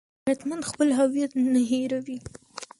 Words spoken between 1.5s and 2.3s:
نه هېروي